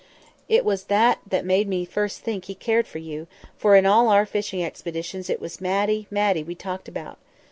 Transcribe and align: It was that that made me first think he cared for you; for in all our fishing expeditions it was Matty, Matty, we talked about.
It 0.49 0.65
was 0.65 0.85
that 0.85 1.19
that 1.29 1.45
made 1.45 1.67
me 1.67 1.85
first 1.85 2.21
think 2.21 2.45
he 2.45 2.55
cared 2.55 2.87
for 2.87 2.97
you; 2.97 3.27
for 3.55 3.75
in 3.75 3.85
all 3.85 4.09
our 4.09 4.25
fishing 4.25 4.63
expeditions 4.63 5.29
it 5.29 5.39
was 5.39 5.61
Matty, 5.61 6.07
Matty, 6.09 6.41
we 6.41 6.55
talked 6.55 6.87
about. 6.87 7.19